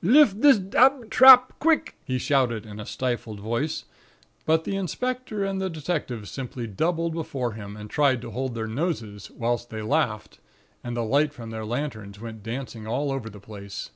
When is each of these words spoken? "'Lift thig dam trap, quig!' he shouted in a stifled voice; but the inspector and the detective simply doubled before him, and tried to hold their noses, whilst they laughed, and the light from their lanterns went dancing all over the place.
"'Lift 0.00 0.40
thig 0.40 0.70
dam 0.70 1.10
trap, 1.10 1.58
quig!' 1.58 1.92
he 2.06 2.16
shouted 2.16 2.64
in 2.64 2.80
a 2.80 2.86
stifled 2.86 3.38
voice; 3.38 3.84
but 4.46 4.64
the 4.64 4.76
inspector 4.76 5.44
and 5.44 5.60
the 5.60 5.68
detective 5.68 6.26
simply 6.26 6.66
doubled 6.66 7.12
before 7.12 7.52
him, 7.52 7.76
and 7.76 7.90
tried 7.90 8.22
to 8.22 8.30
hold 8.30 8.54
their 8.54 8.66
noses, 8.66 9.30
whilst 9.32 9.68
they 9.68 9.82
laughed, 9.82 10.38
and 10.82 10.96
the 10.96 11.04
light 11.04 11.34
from 11.34 11.50
their 11.50 11.66
lanterns 11.66 12.18
went 12.18 12.42
dancing 12.42 12.86
all 12.86 13.12
over 13.12 13.28
the 13.28 13.38
place. 13.40 13.90